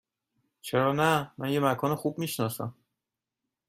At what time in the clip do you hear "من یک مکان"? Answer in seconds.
1.37-1.95